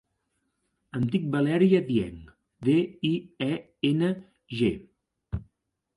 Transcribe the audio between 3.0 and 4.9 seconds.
i, e, ena, ge.